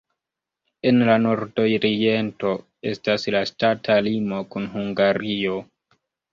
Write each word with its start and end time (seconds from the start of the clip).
En 0.91 1.03
la 1.09 1.17
nordoriento 1.25 2.55
estas 2.93 3.29
la 3.37 3.45
ŝtata 3.53 4.01
limo 4.11 4.43
kun 4.51 4.69
Hungario. 4.75 5.65